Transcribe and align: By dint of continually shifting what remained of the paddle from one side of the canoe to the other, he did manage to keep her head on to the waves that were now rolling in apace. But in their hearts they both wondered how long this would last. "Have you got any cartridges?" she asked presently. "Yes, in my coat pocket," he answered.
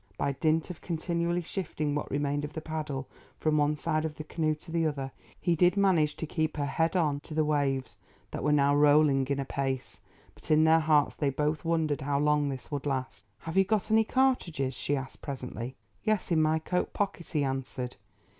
By 0.17 0.31
dint 0.31 0.71
of 0.71 0.81
continually 0.81 1.43
shifting 1.43 1.93
what 1.93 2.09
remained 2.09 2.43
of 2.43 2.53
the 2.53 2.59
paddle 2.61 3.07
from 3.39 3.57
one 3.57 3.75
side 3.75 4.03
of 4.03 4.15
the 4.15 4.23
canoe 4.23 4.55
to 4.55 4.71
the 4.71 4.87
other, 4.87 5.11
he 5.39 5.55
did 5.55 5.77
manage 5.77 6.15
to 6.15 6.25
keep 6.25 6.57
her 6.57 6.65
head 6.65 6.95
on 6.95 7.19
to 7.19 7.35
the 7.35 7.45
waves 7.45 7.95
that 8.31 8.43
were 8.43 8.51
now 8.51 8.73
rolling 8.75 9.27
in 9.27 9.39
apace. 9.39 10.01
But 10.33 10.49
in 10.49 10.63
their 10.63 10.79
hearts 10.79 11.15
they 11.17 11.29
both 11.29 11.63
wondered 11.63 12.01
how 12.01 12.17
long 12.17 12.49
this 12.49 12.71
would 12.71 12.87
last. 12.87 13.25
"Have 13.41 13.57
you 13.57 13.63
got 13.63 13.91
any 13.91 14.03
cartridges?" 14.03 14.73
she 14.73 14.95
asked 14.97 15.21
presently. 15.21 15.75
"Yes, 16.03 16.31
in 16.31 16.41
my 16.41 16.57
coat 16.57 16.93
pocket," 16.93 17.29
he 17.29 17.43
answered. 17.43 17.95